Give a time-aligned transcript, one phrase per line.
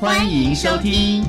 [0.00, 1.22] 欢迎收听。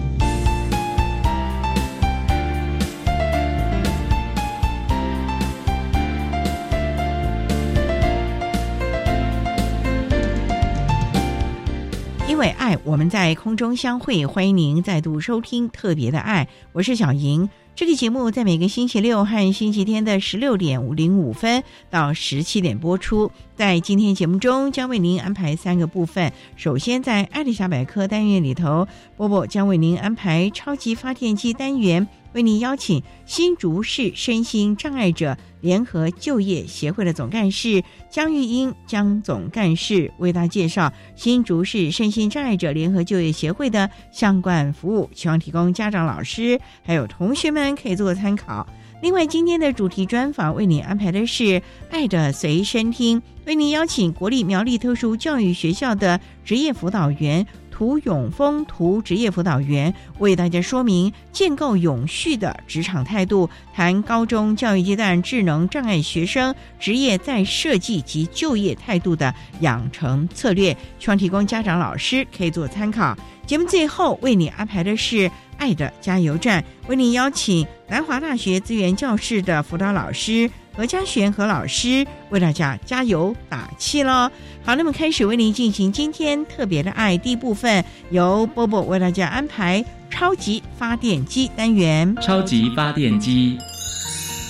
[12.27, 14.25] 因为爱，我们在空中相会。
[14.25, 17.49] 欢迎您再度收听特别的爱，我是小莹。
[17.75, 23.29] 这个节目在每个星期六和星期天的十六点五零五分到十七点播出。
[23.53, 26.31] 在今天节目中，将为您安排三个部分。
[26.55, 32.07] 首先，在爱丽莎百科单元里头，波波将为您安排超级发电机单元。
[32.31, 48.67] 为您邀请新竹市身心障碍者联合就业协会的总干事江玉英江总干事为大家介绍新竹市身心障碍者联合就业协会的相关服务，希望提供家长、老师还有同学们可以做个参考。
[49.01, 51.43] 另外，今天的主题专访为您安排的是
[51.89, 57.45] 《爱的随身听》，为您邀请国立苗栗特殊教育学校的职业辅导员。
[57.75, 73.13] 涂永峰，涂职业辅导员为大家说明建构永续的职场态度，谈高中教育阶段智能障碍学生职业再设计及就业态度的养成策略，希望提供家长、老师可以做参考。
[73.45, 84.29] 节目最后为你安排的是爱的加油站，为你邀请南华大学资源教室的辅导老师何嘉璇何老师为大家加油打气喽。
[84.63, 92.13] 好，那么开始为您进行今天特别的爱第一部分，由波波为大家安排超级发电机单元。
[92.21, 93.57] 超级发电机，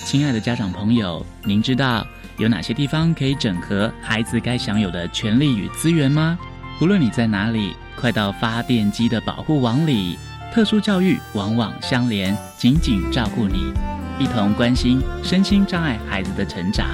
[0.06, 2.06] 亲爱的家长朋友，您知道
[2.38, 6.40] 有哪些地方可以整合孩子该享有的权利与资源吗？
[6.82, 10.18] 无论你在哪里，快到发电机的保护网里。
[10.56, 13.74] 特殊教育往往相连，紧紧照顾你，
[14.18, 16.88] 一同关心身心障碍孩子的成长。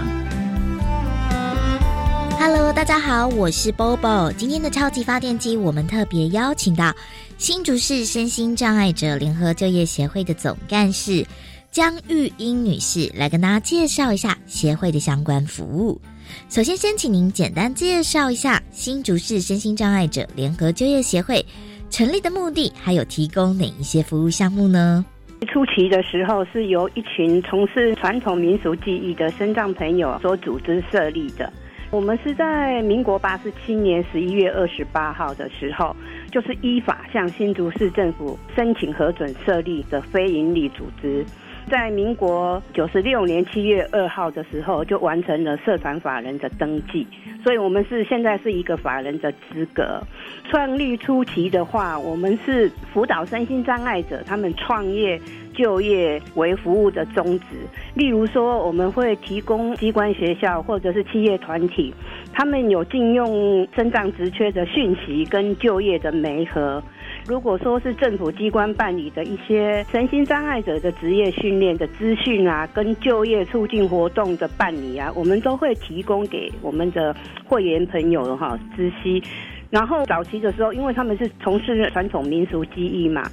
[2.39, 4.33] Hello，大家好，我是 Bobo。
[4.33, 6.91] 今天的超级发电机，我们特别邀请到
[7.37, 11.23] 新竹市身心障碍者联合就业协会的总干事
[11.71, 16.01] 江玉英女士来跟大家介绍一下协会的相关服务。
[16.49, 21.45] 首先，先请您简单介绍一下新竹市身心障碍者联合就业协会
[21.91, 25.05] 成立的目的，还有提供哪一些服务项目呢？
[25.51, 31.51] 初期的时候，是由一群从事传统民俗技艺的身障朋友所组织设立的。
[31.91, 35.93] 我们是在民国八十七年十一月二十八号的时候，
[36.31, 41.25] 就是依法向新竹市政府申请核准设立的非营利组织。
[41.69, 47.07] 在民国九十六年七月二号的时候，就完成了社团法人的登记，
[47.43, 50.01] 所以我们是现在是一个法人的资格。
[50.49, 55.19] 创立初期的话，我们是辅导身心障碍者他们创业。
[55.53, 57.45] 就业为服务的宗旨，
[57.93, 61.93] 例如说，我们会提供机关、学校或者是企业团体，
[62.31, 66.81] 他们有禁用身障职缺的讯息跟就业的媒合。
[67.27, 77.15] 如果说是政府机关办理的一些身心障碍者的职业训练的资讯啊，跟就业促进活动的办理啊，我们都会提供给我们的
[77.45, 79.21] 会员朋友哈知悉。
[79.69, 83.23] 然后早期的时候，因为他们是从事传统民俗技艺嘛。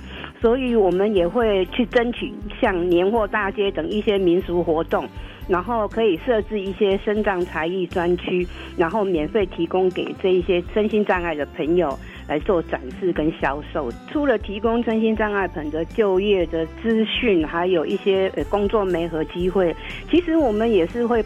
[0.40, 5.04] 所以，我们也会去争取像年货大街等一些民俗活动，
[5.48, 8.46] 然后可以设置一些身障才艺专区，
[8.76, 11.98] 然后免费提供给这一些身心障碍的朋友
[12.28, 13.90] 来做展示跟销售。
[14.12, 19.74] 除了提供身心障碍朋的就业的资讯，还有一些呃工作媒合机会，
[20.10, 21.24] 其实我们也是会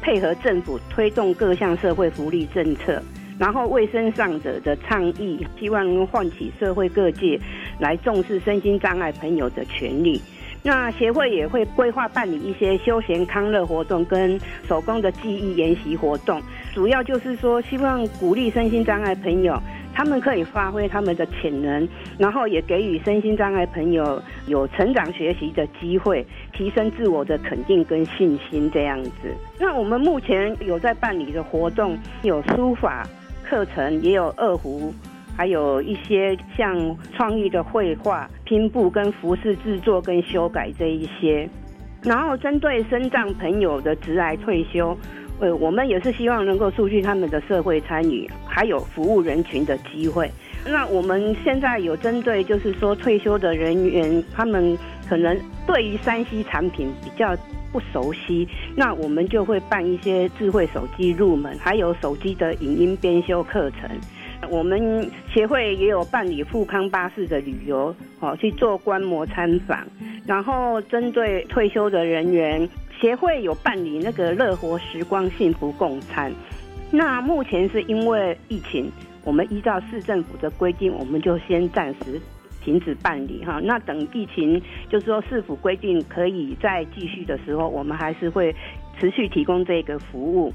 [0.00, 3.02] 配合政府推动各项社会福利政策。
[3.36, 7.36] 然后，卫生上者的倡议，希望能唤起社会各界
[7.80, 10.22] 来重视身心障碍朋友的权利。
[10.62, 16.40] 那协会也会规划办理一些休闲康乐活动跟手工的技艺研习活动，
[16.74, 19.56] 主要就是说，希望鼓励身心障碍朋友
[19.94, 21.88] 他们可以发挥他们的潜能，
[22.18, 29.12] 然后也给予身心障碍朋友有成长学习的机会，提升自我的肯定跟信心这样子。
[29.60, 33.08] 那我们目前有在办理的活动，有书法
[33.44, 34.92] 课程，也有二胡，
[35.36, 36.76] 还有一些像
[37.16, 41.48] 创意的绘画、拼布跟服饰制作跟修改这一些。
[42.02, 44.98] 然后针对身障朋友的职来退休。
[45.40, 50.30] 呃，我们也是希望能够促进他们的社会参与，还有服务人群的机会。
[50.66, 54.78] 那我们现在有针对，就是说退休的人员，他们
[55.08, 57.36] 可能对于三 C 产品比较
[57.72, 63.90] 不熟悉，那我们就会办一些智慧手机入门，还有手机的影音编修课程。
[64.50, 69.80] 我们协会也有办理富康巴士的旅游，哦，去做观摩参访，
[70.26, 72.66] 然后针对退休的人员。
[73.04, 76.32] 协会有办理那个乐活时光幸福共餐，
[76.90, 78.90] 那目前是因为疫情，
[79.24, 82.18] 我们依照市政府的规定，我们就先暂时
[82.62, 83.60] 停止办理哈。
[83.62, 84.58] 那等疫情
[84.88, 88.56] 就是说市府规定可以再继续的时候，我们还是会
[88.98, 90.50] 持续提供这个服务。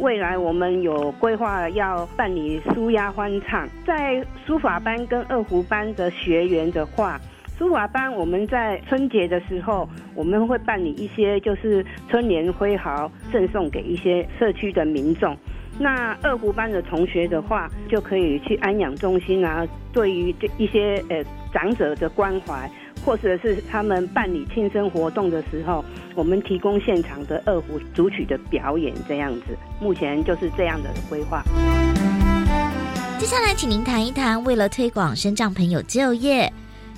[0.00, 7.20] 未来我们有规划要办理舒压欢唱，在书法班跟二胡班的学员的话。
[7.62, 15.36] 书法班，我们在春节的时候，我们会办理一些就是春联挥毫赠送给一些社区的民众。
[15.78, 21.22] 那二胡班的同学的话，就可以去安养中心啊，对于这一些呃
[21.52, 22.68] 长者的关怀，
[23.04, 25.84] 或者是他们办理庆生活动的时候，
[26.16, 29.56] 我们提供现场的二胡组曲的表演这样子。
[29.80, 31.44] 目前就是这样的规划。
[33.20, 36.52] 接下来，请您谈一谈，为了推广身障朋友就业。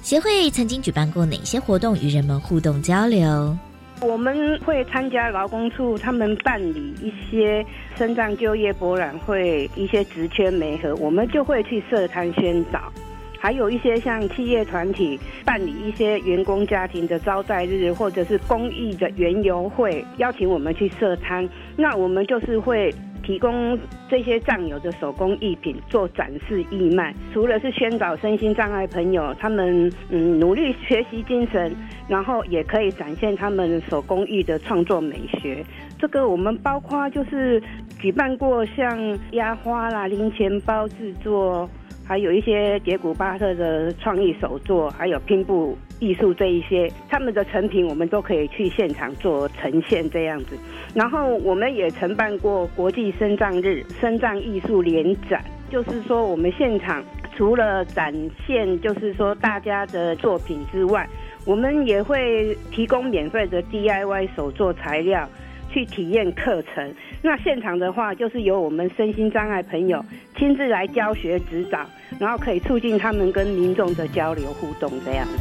[0.05, 3.56] 协会曾经举办过哪些活动与人们互动交流？
[4.03, 7.65] 我们会参加劳工处他们办理一些
[7.97, 12.93] 身障就业博览会，一些职缺媒合，我们就会去设摊宣导。
[13.39, 22.95] 还有一些像企业团体办理一些员工家庭的招待日，或者是公益的园游会，邀请我们去设摊，那我们就是会。
[23.25, 23.79] 提供
[24.09, 31.75] 这些藏友的手工艺品做展示义卖，除了是宣导身心障碍朋友他们嗯努力学习精神，
[32.06, 35.65] 然后也可以展现他们手工艺的创作美学。
[35.99, 37.62] 这个我们包括就是
[37.99, 41.69] 举办过像压花啦、零钱包制作。
[42.06, 50.58] 还有一些杰古巴特的创意手作，还有拼布艺术这一些，他们的成品我们都可以去现场做呈现这样子。
[50.94, 57.05] 然后我们也承办过国际生障日生障艺术联展，就是说我们现场
[57.37, 58.12] 除了展
[58.46, 61.08] 现就是说大家的作品之外，
[61.44, 65.29] 我们也会提供免费的 DIY 手作材料。
[65.70, 70.05] 去体验课程，那现场的话就是由我们身心障碍朋友
[70.37, 71.85] 亲自来教学指导，
[72.19, 75.32] 然后可以促进他们跟民众的交流互动这样子。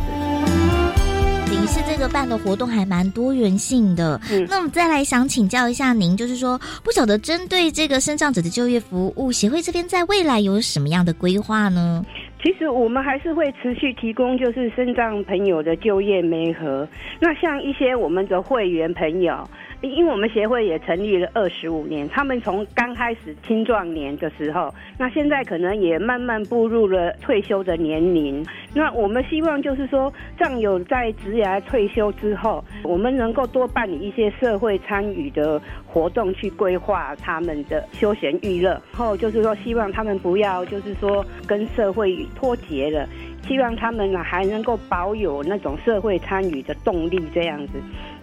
[1.46, 4.20] 等于是这个办的活动还蛮多元性的。
[4.32, 12.04] 嗯，那我们再来想请教一下您，就是说不晓得针对这个身障者的就业服务协会这边在未来有什么样的规划呢？
[12.42, 16.88] 其实我们还是会持续提供就是身障朋友的就业媒合。
[17.20, 19.48] 那像一些我们的会员朋友。
[19.84, 28.46] 因为我们协会也成立了二十五年，他们从刚开始青壮年的时候，那现在可能也慢慢步入了退休的年龄。
[28.74, 38.70] 那我们希望就是说，藏友在职涯退休之后，我们能够多办理一些社会参与的活动，去规划他们的休闲娱乐。
[38.70, 43.06] 然后就是说，希望他们不要就是说跟社会脱节了。
[43.48, 47.74] 希望他们呢还能够保有那种社会参与的动力这样子，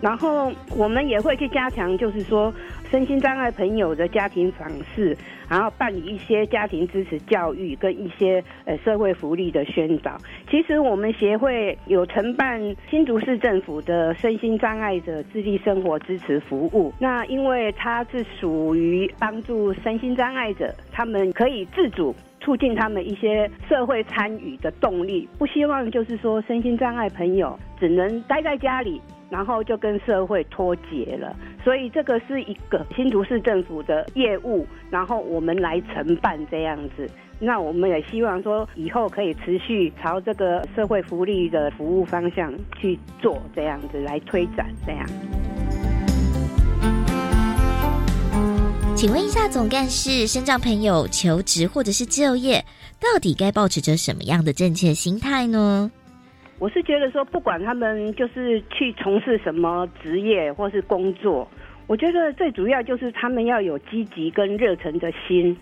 [0.01, 2.53] 然后我们也会去加强，就是说
[2.91, 5.17] 身心障碍朋友的家庭访视，
[5.49, 10.17] 然后办理一些家庭支持教育跟一些呃社会福利的宣导。
[10.51, 12.59] 其实我们协会有承办
[12.91, 22.15] 新竹市政府的身心障碍者自立生活支持服务，那因为它是属于帮助身心障碍者，他们可以自主。
[22.41, 31.37] 促进他们一些社会参与的动力，不希望就是说身心障碍朋友只能待在家里，然后就跟社会脱节了。
[31.63, 37.09] 所以这个是一个新竹市政府的业务，然后我们来承办这样子。
[37.39, 45.60] 那我们也希望说以后可以持续朝这个社会福利的服务方向去做，这样子来推展这样。
[49.01, 52.63] 请问一下总干事，身障朋友求职或者是就业，
[53.01, 55.91] 到底该保持着什么样的正确心态呢？
[56.59, 61.49] 我是觉得说，不管他们就是去从事什么职业或是工作，
[61.87, 65.57] 我觉得最主要就是他们要有积极跟热忱的心。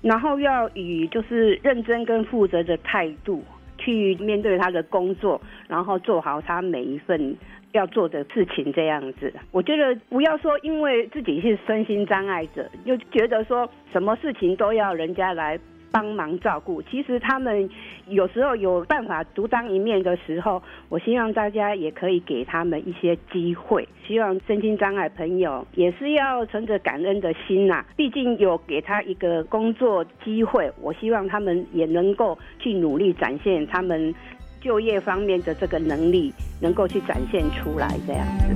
[0.00, 3.42] 然后要以就是认真跟负责的态度
[3.78, 7.36] 去面对他的工作，然后做好他每一份
[7.76, 8.72] 要做的事情。
[8.72, 15.58] 这样子，我觉得不要说因为自己是身心障碍者，就觉得说什么事情都要人家来。
[15.92, 17.70] 帮忙照顾，其实他们
[18.06, 23.88] 有时候有办法独当一面的时候，我希望大家也可以给他们一些机会。
[24.06, 34.14] 希望身心障碍朋友也是要存着感恩的心呐，毕竟有给他一个工作机会，我希望他们也能够去努力展现他们
[34.60, 38.46] 就业方面的这个能力，能够去展现出来这样子。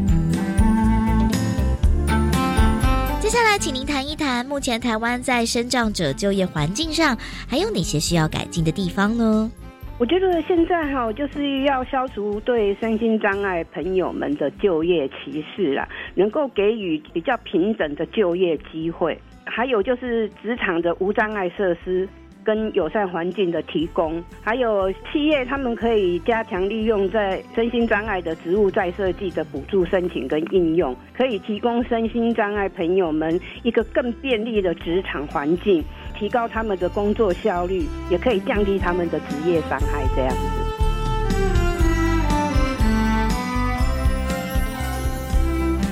[3.21, 7.16] 接下来，请您谈一谈目前台湾在生障者就业环境上
[7.49, 9.50] 还有哪些需要改进的地方呢？
[9.99, 22.09] 我觉得现在哈，就是要消除对身心障碍朋友们的就业歧视啦，能够给予比较平等的就业机会，还有就是职场的无障碍设施。
[22.44, 40.02] 跟友善环境的提供，还有企业他们可以加强利用在身心障碍的职务再设计的补助申请跟应用，可以提供身心障碍朋友们一个更便利的职场环境，提高他们的工作效率，也可以降低他们的职业伤害。
[40.14, 40.37] 这样子。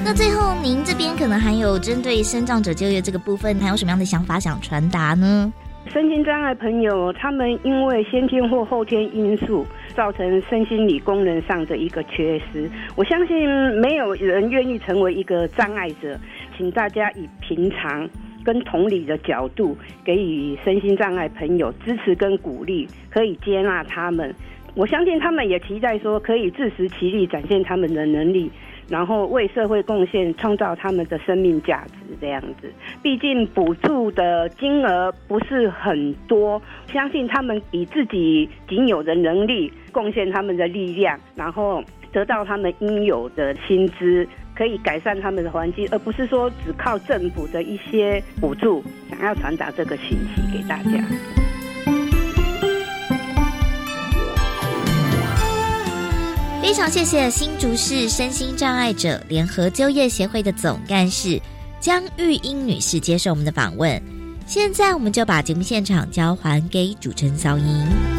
[0.04, 5.52] 那最后，您这边可能还有针对身障者就业这个部分，还有什么样的想法想传达呢？
[5.92, 13.48] 身心障碍朋友，他们因为先天或后天因素造成身心理功能上的一个缺失，我相信
[13.80, 16.18] 没有人愿意成为一个障碍者。
[16.56, 18.08] 请大家以平常
[18.44, 24.34] 跟同理的角度，给予身心障碍朋友支持跟鼓励，可以接纳他们。
[24.74, 28.50] 我相信他们也期待说，可以自食其力，展现他们的能力。
[28.88, 32.72] 然后为社会贡献，创造他们的生命价值，这样子。
[33.02, 48.82] 毕竟补助的金额不是很多，相信他们以自己仅有的能力贡献他们的力量，然后得到他们应有的薪资，可以改善他们的环境，而不是说只靠政府的一些补助。
[49.10, 51.47] 想要传达这个信息给大家。
[56.68, 61.40] 非常谢谢新竹市身心障碍者联合就业协会的总干事
[61.80, 64.02] 江玉英女士接受我们的访问。
[64.46, 68.17] 现在，我们就把节目现场交还给主持人小莹。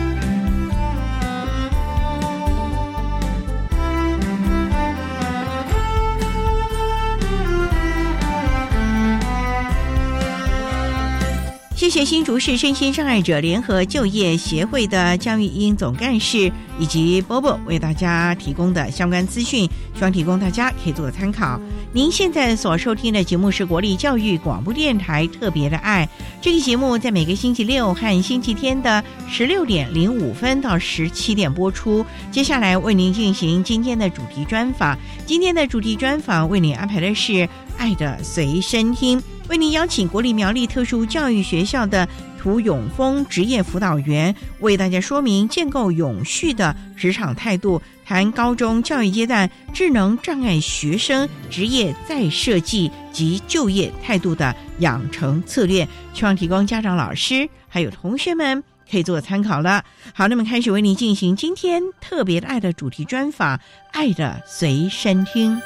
[11.90, 21.60] 谢谢新竹市身心障碍者联合就业协会的江玉英总干事以及波波为大家提供的相关资讯，希望提供大家可以做个参考。
[21.92, 26.08] 您现在所收听的节目是国立教育广播电台特别的爱，
[26.40, 32.06] 这个节目在每个星期六和星期天的十六点零五分到十七点播出。
[32.32, 37.50] 接下来为您进行今天的主题专访，今天的主题专访为您安排的是。
[37.80, 42.08] 爱的随身听，为您邀请国立苗栗特殊教育学校的
[42.40, 59.84] 涂永峰职业辅导员，为大家说明建构永续的职场态度，谈高中教育阶段智能障碍学生职业再设计及就业态度的养成策略，希望提供家长、老师还有同学们可以做参考了。
[60.14, 63.58] 好，那么开始为您进行今天特别的爱的主题专访，
[63.92, 65.58] 《爱的随身听》。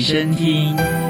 [0.00, 1.09] 身听。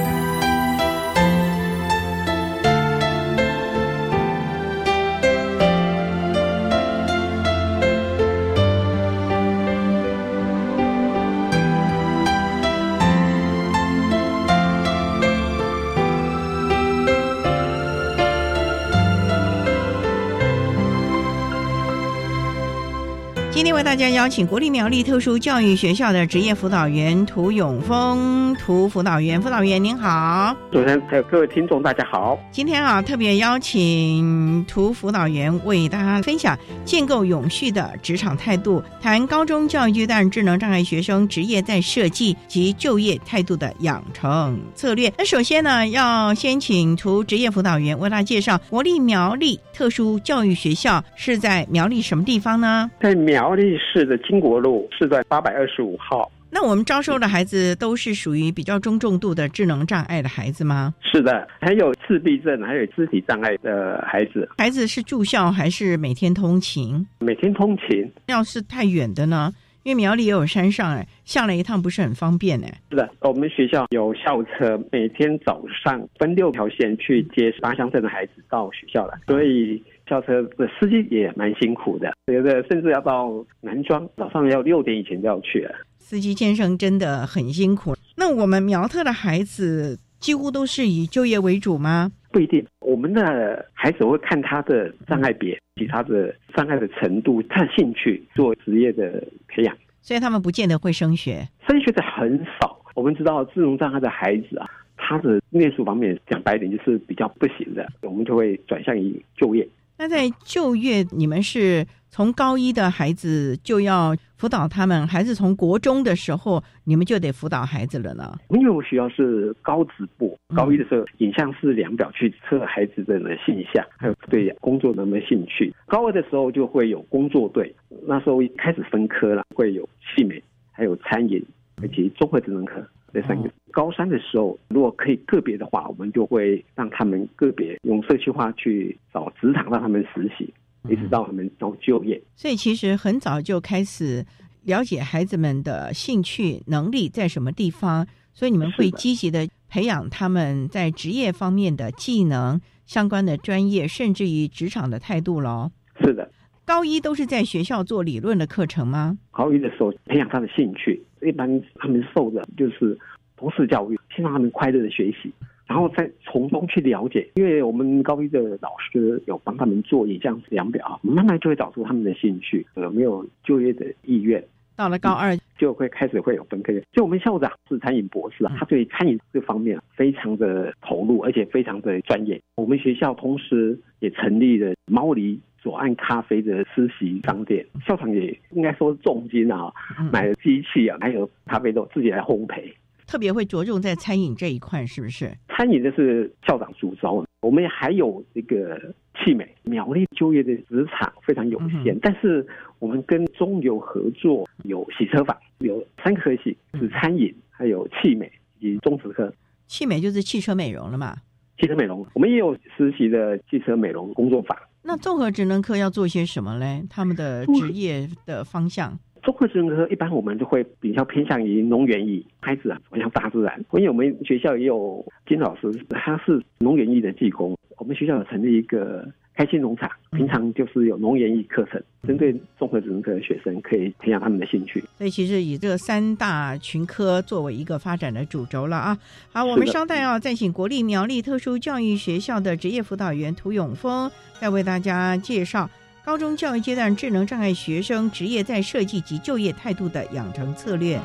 [24.21, 32.39] 邀请国立苗栗特殊教育学校的职业辅导员涂永峰，涂辅导员，辅导员您好，主持人还有各位听众大家好。
[32.51, 45.11] 今天啊，特别邀请涂辅导员为大家分享建构永续的职场态度，谈高中教育阶段智能障碍学生职业在设计及就业态度的养成策略。
[45.17, 52.91] 那首先呢，要先请涂职业辅导员为大家介绍国立苗栗特殊教育学校是在苗栗什么地方呢？
[53.01, 53.79] 在苗栗。
[53.93, 60.93] 市的金国路是在八百二十五号，那我们招收的孩子都是属于比较中重度的智能障碍的孩子吗？
[61.01, 64.49] 是的，还有自闭症，还有肢体障碍的孩子。
[64.59, 67.07] 孩子是住校还是每天通勤？
[67.21, 68.11] 每天通勤。
[68.27, 69.53] 要是太远的呢？
[69.83, 72.81] 因为苗栗也有山上，哎，下来一趟不是很方便，哎。
[72.91, 85.73] 是的，我们学校有校车，每天早上分六条线去接八乡镇的孩子到学校来，所以校车的司机也蛮辛苦的，有的甚至要到南庄，早上要六点以前就要去了。
[85.99, 87.95] 司机先生真的很辛苦。
[88.17, 92.11] 那我们苗特的孩子几乎都是以就业为主吗？
[92.33, 102.81] 不一定，我们的孩子会看他的障碍别及他的障碍的程度、他的兴趣做职业的培养，所以他们不见得会升学，升学的很少。
[102.95, 109.67] 我们知道智能障碍的孩子啊，他的念书方面讲白点就是比较不行的，我们就会转向于就业。
[110.01, 118.35] 那在就业，你们是从高一的孩子就要辅导他们，还是从国中的时候你们就得辅导孩子了呢？
[118.49, 125.71] 因为我学校是高职部，高一的时候影像是量表去测孩子的性向，还有对工作有没有兴趣。
[125.87, 127.71] 高二的时候就会有工作队，
[128.07, 130.43] 那时候开始分科了，会有戏美，
[130.73, 131.45] 还有餐饮
[131.83, 132.83] 以及综合职能科。
[133.13, 140.53] 这三个高三的时候，如果可以个别的话，我们就会让他们个别用社区化去找职场让他们实习，
[140.89, 142.21] 一直到他们到就业。
[142.37, 144.25] 所以其实很早就开始
[144.65, 155.71] 了解孩子们的兴趣能力在什么地方，所以你们会积极的培养他们在职业方面的技能、相关的专业，甚至于职场的态度喽。
[156.03, 156.31] 是的，
[156.71, 159.19] 高一都是在学校做理论的课程吗？
[159.33, 161.03] 高一的时候培养他的兴趣。
[161.21, 162.97] 一般他们受的就是
[163.37, 165.33] 通识教育，先让他们快乐的学习，
[165.67, 167.29] 然后再从中去了解。
[167.35, 174.41] 因为我们高一的老师有帮他们做影像量表，慢慢就会找出他们的兴趣，有没有就业的意愿。
[174.77, 176.73] 到了高二就会开始会有分科。
[176.93, 182.41] 就我们校长是餐饮博士啊，他对餐饮这方面非常的投入，而且非常的专业。
[182.55, 185.37] 我们学校同时也成立了猫狸。
[185.63, 189.73] 左岸咖啡的实习商店，校长也应该说重金啊，
[190.13, 192.73] 买了机器啊，还有咖啡豆自己来烘焙，
[193.07, 195.31] 特别会着重在餐饮这一块，是不是？
[195.49, 198.81] 餐饮的是校长主招，我们还有这个
[199.19, 202.47] 汽美苗栗就业的职场非常有限，但是
[202.79, 209.31] 我们跟中油合作，有洗车坊，有三科系是餐饮，还有汽美以及中职科。
[209.67, 211.15] 汽美就是汽车美容了嘛？
[211.59, 214.57] 汽车美容，我们也有实习的汽车美容工作坊。
[214.83, 216.83] 那综合职能科要做些什么嘞？
[216.89, 218.99] 他们的职业的方向？
[219.23, 223.63] 综合职能科一般我们就会比较偏向于农园艺，孩子啊，像大自然。
[223.75, 227.55] 因为我们学校也有金老师，他是农园艺的技工。
[227.81, 229.05] 我们学校有成立一个。
[229.33, 234.85] 开心农场平常就是有农研艺课程，针对综合职能科的学生可以培养他们的兴趣。
[234.99, 238.99] 所以其实以这三大群科作为一个发展的主轴了啊。
[239.33, 245.71] 好，我们稍待啊，再请国立苗栗特殊教育学校的职业辅导员涂永峰，再为大家介绍
[246.05, 251.01] 高中教育阶段智能障碍学生职业在设计及就业态度的养成策略。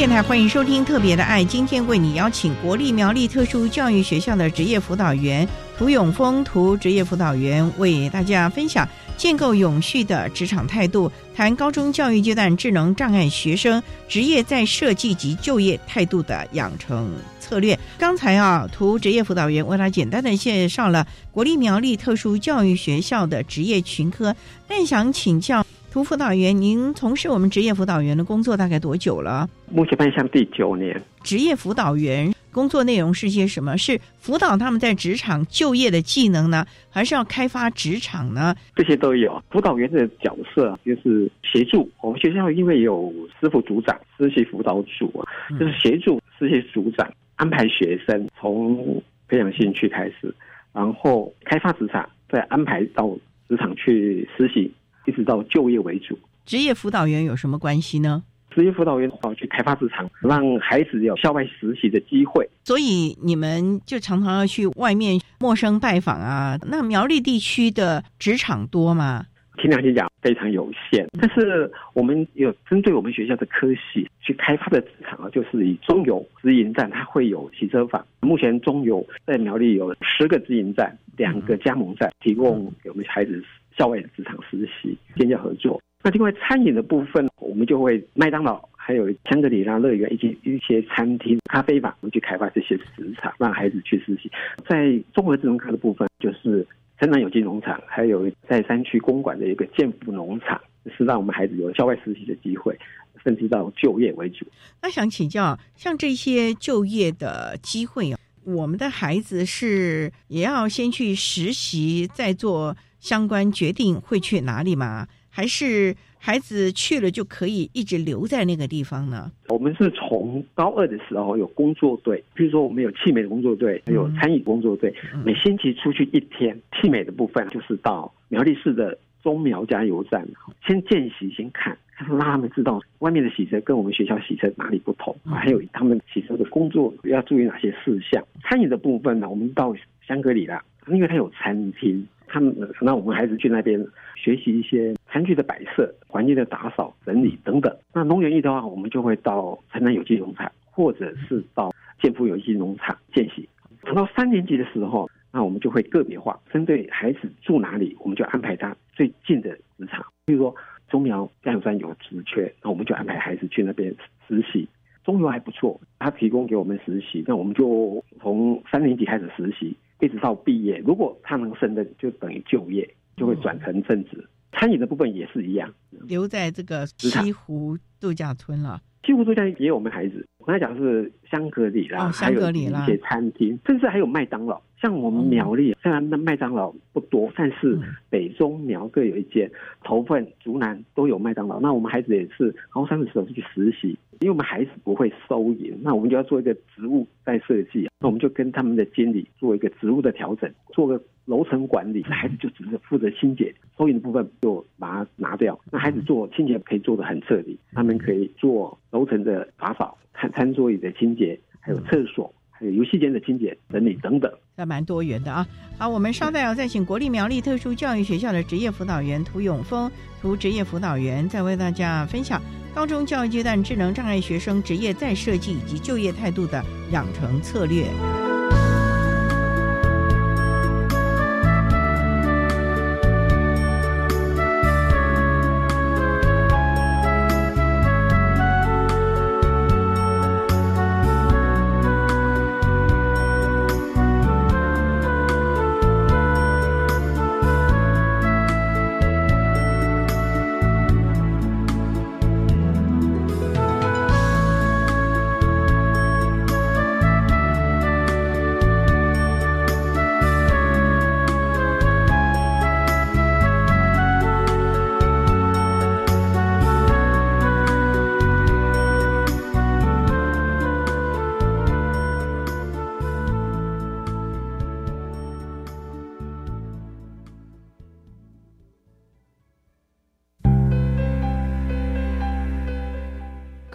[0.00, 17.78] 电台欢迎收听《特别的爱》，今天为你邀请国立苗栗特殊教育学校的职业辅导员涂永峰涂职业辅导员为大家分享建构永续的职场态度，谈高中教育阶段智能障碍学生职业在设计及就业态度的养成策略。
[17.98, 24.34] 刚才啊，涂职业辅导员为他简单的介绍了国立苗栗特殊教育学校的职业群科，
[24.66, 25.62] 但想请教。
[25.90, 29.50] 涂辅导员，您从事我们职业辅导员的工作大概多久了？
[29.68, 31.02] 目前迈向第九年。
[31.24, 33.76] 职业辅导员工作内容是些什么？
[33.76, 38.54] 是辅导他们在职场就业的技能呢，还是要开发职场呢？
[38.76, 39.42] 这些都有。
[39.50, 45.26] 辅导员的角色就是协助我们学校，因为有师傅组长、实习辅导组啊，
[45.58, 50.32] 就是协助实习组长安排学生从培养兴趣开始，
[50.72, 53.10] 然后开发职场，再安排到
[53.48, 54.72] 职场去实习。
[55.06, 58.22] 一直到就业为主，职业辅导员有什么关系呢？
[58.50, 62.48] 职业辅导员哦，去开发职场，让孩子有校外实习的机会。
[62.64, 66.58] 所以你们就常常要去外面陌生拜访啊。
[66.68, 69.26] 那苗栗地区的职场多吗？
[69.56, 71.06] 听良心讲，非常有限。
[71.20, 78.04] 但是我们有针对我们学校的科系去开发的职场啊，就是以中油直营站，它会有洗车房。
[78.20, 83.44] 目前中油在苗栗有十个直营站，两个加盟站，提供给我们孩子。
[83.76, 85.80] 校外的职场实习，建交合作。
[86.02, 94.30] 那另外餐饮的部分，我们就会麦当劳、还有香格里拉乐园以及一些餐厅、咖啡馆，我们去开发这些职场，让孩子去实习。
[94.66, 96.66] 在综合智能科的部分，就是
[96.98, 100.58] 深南有机农场，还有在山区公馆的一个建福农场，
[100.96, 102.74] 是让我们孩子有校外实习的机会，
[103.22, 104.46] 甚至到就业为主。
[104.80, 112.74] 那想请教，像这些就业的机会，我们的孩子是也要先去实习，再做。
[113.00, 115.08] 相关决定会去哪里吗？
[115.32, 119.30] 还是孩子去了就可以一直留在那个地方呢？
[119.48, 124.92] 我们是从高二的时候有工作队，比如说我们有汽美的工作队，还有餐饮工作队，
[125.24, 126.60] 每星期出去一天。
[126.72, 130.26] 汽美的部分就是到苗栗市的中苗加油站，
[130.66, 138.22] 先见习，先看，让他们知道外面的洗车跟我们学校洗车哪里不同，还有他们洗车的工作要注意哪些事项。
[138.42, 139.72] 餐饮的部分呢，我们到
[140.06, 142.04] 香格里拉，因为它有餐厅。
[142.32, 147.76] 他们那我们孩子去那边学习一些餐具的摆设、环境的打扫、整理等等。
[147.92, 153.48] 那农园艺的话，我们就会到城南有机农场，或者是到建福有机农场见习。
[153.82, 160.06] 等到三年级的时候，那我们就会个别化，针对孩子住哪里，我们就安排他最近的职场。
[160.24, 160.54] 比如说
[160.88, 163.92] 中苗加油站有职缺，那我们就安排孩子去那边
[164.28, 164.68] 实习。
[165.02, 169.74] 中油还不错，他提供给我们实习，那我们就从三年级开始实习。
[170.00, 174.24] 一直到毕业，如果他能胜任，就等于就业，就会转成正职。
[174.52, 175.72] 餐饮的部分也是一样，
[176.08, 178.80] 留在这个西湖度假村了。
[179.04, 184.60] 西湖度假村也有我们孩子，我刚才讲是香格里拉，还有一些餐厅，甚至还有麦当劳。
[184.80, 189.50] 像我们苗栗，虽然那麦当劳不多，但是北中苗各有一间，
[189.84, 191.60] 头份、竹南都有麦当劳。
[191.60, 193.98] 那我们孩子也是高三的时候去实习。
[194.20, 197.88] 因为我们孩子不会收银，那我们就要做一个职务再设计。
[197.98, 202.02] 那我们就跟他们的经理做一个职务的调整，做个楼层管理。
[202.02, 205.58] 孩子就只是负责清洁，收银的部分就把它拿掉。
[205.72, 212.30] 那孩子做清洁可以做的很彻底，他们可以做楼层的打扫、餐餐桌椅的清洁，还有厕所。
[212.60, 215.46] 游戏间的清洁、整理等等，还蛮多元的啊。
[215.78, 222.40] 好，我们稍待要再请国立苗栗特殊教育学校的职业辅导员涂永峰，涂职业辅导员再为大家分享
[222.74, 227.84] 高中教育阶段智能障碍学生职业再设计以及就业态度的养成策略。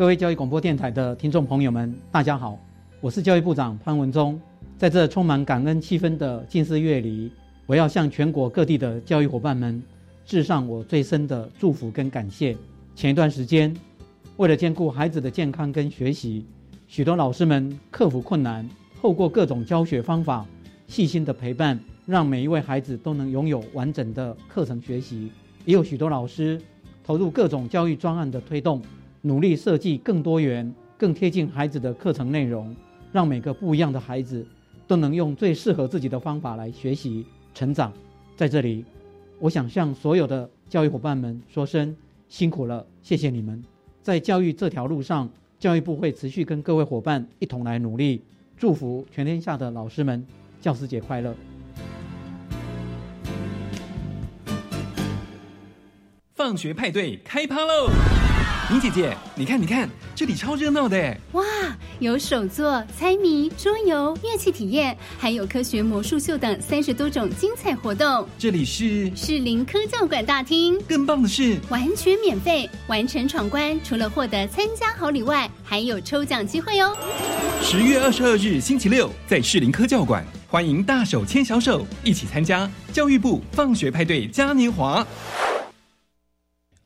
[0.05, 2.59] 各位教育广播电台的听众朋友们，大家好，
[3.01, 4.39] 我是教育部长潘文忠。
[4.77, 7.31] 在这充满感恩气氛的近四月里，
[7.65, 9.81] 我要向全国各地的教育伙伴们
[10.23, 12.55] 致上我最深的祝福跟感谢。
[12.93, 13.75] 前一段时间，
[14.37, 16.45] 为了兼顾孩子的健康跟学习，
[16.87, 18.69] 许多老师们克服困难，
[19.01, 20.45] 透过各种教学方法，
[20.85, 25.31] 细心的陪伴，让每一位孩子都能拥有完整的课程学习。
[25.65, 26.61] 也有许多老师
[27.03, 28.79] 投入各种教育专案的推动，
[29.25, 32.75] 努力设计更多元、更贴近孩子的课程内容，
[33.11, 34.45] 让每个不一样的孩子
[34.85, 37.91] 都能用最适合自己的方法来学习成长。
[38.35, 38.85] 在这里，
[39.39, 41.95] 我想向所有的教育伙伴们说声
[42.29, 43.63] 辛苦了，谢谢你们。
[44.03, 48.21] 在教育这条路上，教育部会持续跟各位伙伴一同来努力，
[48.55, 50.23] 祝福全天下的老师们
[50.61, 51.33] 教师节快乐。
[56.35, 57.89] 放学派对开趴喽！
[58.71, 61.15] 林姐姐，你看，你看，这里超热闹的！
[61.33, 61.43] 哇，
[61.99, 68.27] 有手作、猜谜、桌游、乐器体验，还有科学魔术秀等三十多种精彩活动。
[68.39, 76.97] 这里是士林科教馆大厅，更棒的是完全免费，完成闯关除了获得参加好礼外，还有抽奖机会哦！
[77.61, 85.05] 十月二十二日星期六，在士林科教馆，欢迎大手牵小手，一起参加教育部放学派对嘉年华。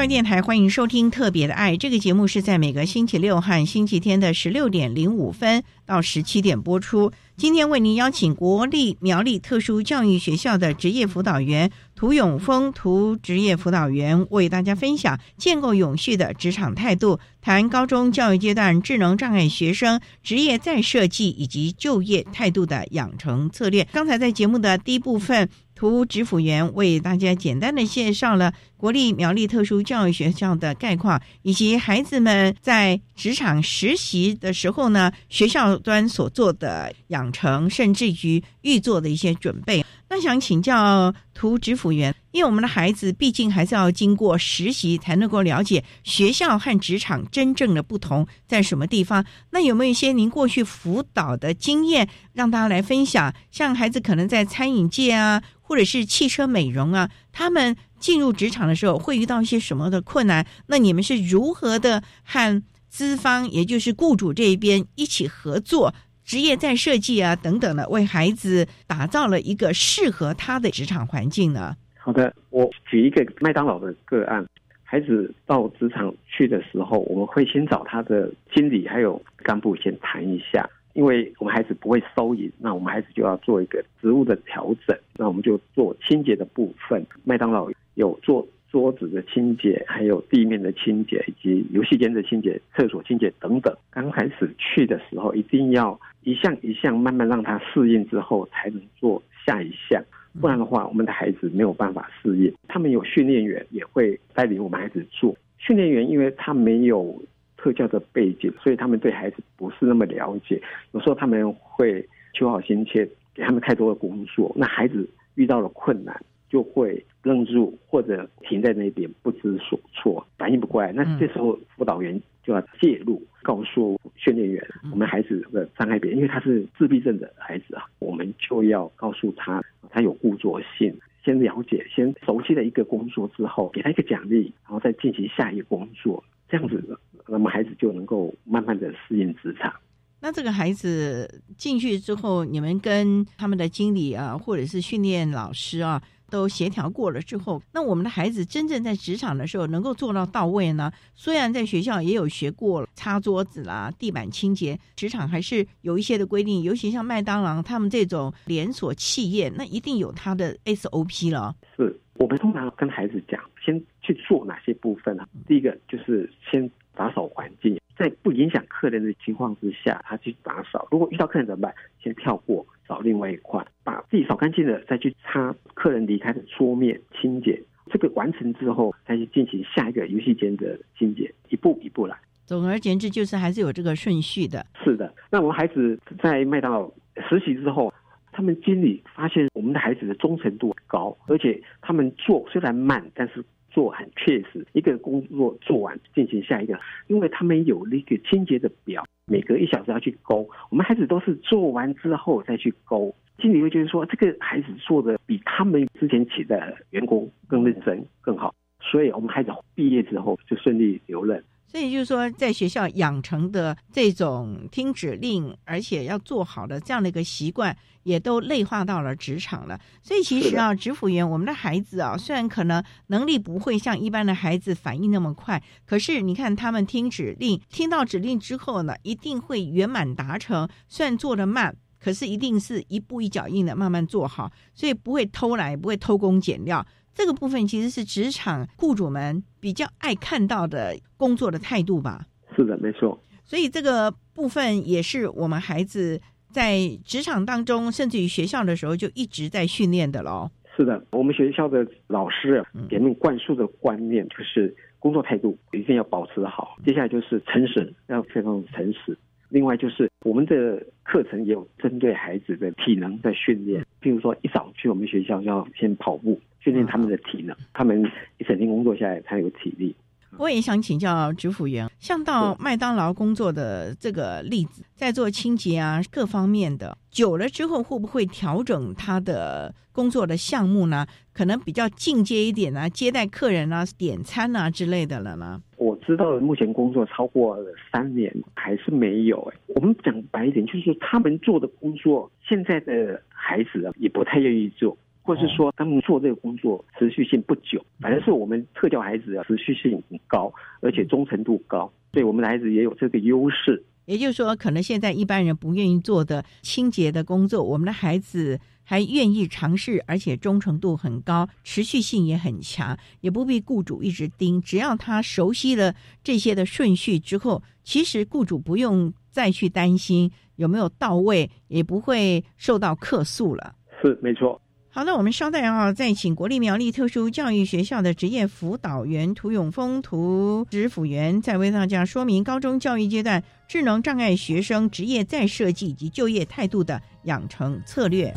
[0.00, 7.12] 教育电台欢迎收听《特别的爱》这个节目，是在每个星期六和星期天的十六点零五分到十七点播出。
[7.36, 23.86] 今天为您邀请国立苗栗特殊教育学校的职业辅导员涂永峰涂职业辅导员为大家分享建构永续的职场态度，谈高中教育阶段智能障碍学生职业再设计以及就业态度的养成策略。
[23.92, 25.50] 刚才在节目的第一部分。
[25.80, 39.82] 图指辅员为大家简单的介绍了国立苗栗特殊教育学校的概况，以及孩子们在职场实习的时候呢，学校端所做的养成，甚至于预做的一些准备。
[40.10, 49.24] 那想请教涂指辅员，因为我们的孩子毕竟还是要经过实习，才能够了解学校和职场真正的不同在什么地方。
[49.52, 53.32] 那有没有一些您过去辅导的经验，让大家来分享？
[53.50, 55.42] 像孩子可能在餐饮界啊。
[55.62, 60.44] 或者是汽车美容啊，他们进入职场的时候会遇到一些什么的困难？
[60.66, 71.76] 那你们是如何的和资方，也就是雇主这一边一起合作，职业再设计啊等等的，为孩子打造了一个适合他的职场环境呢？
[71.98, 74.46] 好的，我举一个麦当劳的个案，
[74.82, 80.68] 孩子到职场去的时候，我们会先找他的经理还有干部先谈一下。
[80.92, 84.98] 因为我们孩子不会收银，那我们孩子就要做一个职务的调整。
[85.16, 87.06] 那我们就做清洁的部分。
[87.22, 93.76] 麦当劳有做桌子的清洁，还有地面的清洁，以及游戏间的清洁、厕所清洁等等。
[93.90, 100.02] 刚开始去的时候，一定要一项一项慢慢让他适应之后，才能做下一项。
[100.40, 102.52] 不然的话，我们的孩子没有办法适应。
[102.68, 105.36] 他们有训练员也会带领我们孩子做。
[105.58, 107.20] 训练员因为他没有。
[107.62, 110.58] 特教的背景，所以他们对孩子不是那么了解。
[110.92, 112.02] 有时候他们会
[112.32, 116.18] 求好心切，给他们太多的工作，那孩子遇到了困难
[116.50, 120.92] 就会愣住，或者停在那边不知所措，反应不过来。
[120.92, 136.98] 那这时候辅导员就要介入，告诉训练员我们孩子的障碍点，因为他是自闭症的孩子啊，我们就要告诉他他有固着性，先了解，先熟悉了一个工作之后，给他一个奖励，然后再进行下一个工作，这样子。
[137.28, 139.72] 那么孩子就能够慢慢的适应职场。
[140.20, 150.90] 那这个孩子进去之后，你们跟他们的经理啊，或者是训练老师啊，都协调过了之后，那我们的孩子真正在职场的时候能够做到到位呢？
[151.14, 161.54] 虽然在学校也有学过擦桌子啦、地板清洁，职场还是有一些的规定，尤其像麦当劳他们这种连锁企业，那一定有它的 SOP 了。
[161.76, 165.26] 是我们通常跟孩子讲，先去做哪些部分呢？
[165.46, 166.70] 第一个就是先。
[166.92, 170.86] 打扫环境，在不影响客人的情况之下，他去打扫。
[170.90, 171.74] 如果遇到客人怎么办？
[172.02, 177.62] 先跳过，扫另外一块，把自己扫干净了，再去擦客人离开的桌面清洁。
[177.88, 182.16] 这个完成之后，再去进行下一个游戏间的清洁，一步一步来。
[182.46, 184.66] 总而言之，就是还是有这个顺序的。
[184.82, 186.92] 是的，那我们孩子在麦当劳
[187.28, 187.94] 实习之后，
[188.32, 194.66] 他们经理发现我们的孩子的忠诚度高，而且他们做虽然慢，但是做很确实。
[194.72, 200.48] 一个工作做完，进行下一个，因为他们有那个清洁的表，每隔一小时要去勾。
[200.70, 203.14] 我们孩子都是做完之后再去勾。
[203.38, 211.42] 经理会觉得说，这个孩子做的比他们之前请的员工更认真、更好，所以我们孩子毕业之后就顺利留任。
[211.70, 219.78] 所以就是说，在学校养成的这种听指令，而且要做好的这样的一个习惯，也都内化到了职场了。
[220.02, 230.68] 所以其实啊，职辅员，我们的孩子啊，虽然可能能力不会像一般的孩子反应那么快，可是你看他们听指令，听到指令之后呢，一定会圆满达成。
[230.88, 236.84] 虽然做的慢，可是一定是一步一脚印的慢慢做好，所以不会偷懒，也不会偷工减料。
[237.14, 242.26] 这个部分其实是职场雇主们比较爱看到的工作的态度吧？
[242.56, 243.20] 是的，没错。
[243.44, 246.20] 所以这个部分也是我们孩子
[246.50, 250.50] 在职场当中，甚至于学校的时候就一直在训练的喽。
[250.76, 256.76] 是的，我们学校的老师给他们灌输的观念就是工作态度一定要保持好。
[256.84, 259.18] 接下来就是诚实，要非常诚实。
[259.48, 266.40] 另外就是我们的课程也有针对孩子的体能的训练，譬如说一早去我们学校要先跑步。
[266.60, 268.04] 训练他们的体能，他们
[268.38, 269.96] 一整天工作下来才有体力。
[270.38, 281.04] 我也想请教职辅员，像到麦当劳工作的这个例子，在做清洁啊各方面的，久了之后会不会调整他的工作的项目呢？
[281.32, 285.60] 可能比较进阶一点啊，接待客人啊、点餐啊之类的了呢？
[285.76, 287.58] 我知道目前工作超过
[287.90, 289.58] 三年还是没有哎。
[289.74, 294.96] 我们讲白一点，就是他们做的工作，现在的孩子啊也不太愿意做。
[295.22, 303.84] 或是说他们做这个工作持续性不久，反正是我们特教孩子啊持续性很高，而且忠诚度高，对我们的孩子也有这个优势。
[304.06, 314.60] 也就是说，可能现在一般人不愿意做的清洁的工作，我们的孩子还愿意尝试，而且忠诚度很高，持续性也很强，也不必雇主一直盯。
[314.60, 323.76] 只要他熟悉了这些的顺序之后，其实雇主不用再去担心有没有到位，也不会受到客诉了。
[324.02, 324.60] 是，没错。
[324.92, 338.34] 好，的我们稍待啊，再请国立苗栗特殊教育学校的职业辅导员涂永峰涂职辅员，再为大家说明高中教育阶段智能障碍学生职业再设计以及就业态度的养成策略。